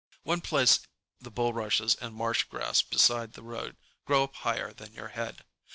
One 0.23 0.41
place 0.41 0.79
the 1.19 1.29
bulrushes 1.29 1.93
and 1.93 2.15
marsh 2.15 2.45
grass 2.45 2.81
beside 2.81 3.33
the 3.33 3.43
road 3.43 3.77
grow 4.03 4.23
up 4.23 4.33
higher 4.33 4.73
than 4.73 4.95
your 4.95 5.09
head. 5.09 5.43